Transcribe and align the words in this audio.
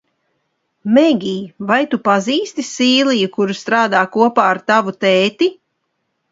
Megij, 0.95 1.43
vai 1.73 1.77
tu 1.91 1.99
pazīsti 2.09 2.67
SīIiju, 2.71 3.29
kura 3.37 3.59
strādā 3.61 4.03
kopā 4.19 4.51
ar 4.55 4.65
tavu 4.73 4.99
tēti? 5.07 5.55